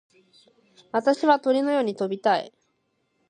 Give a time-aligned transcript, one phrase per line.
[0.91, 2.51] 私は鳥のように飛びたい。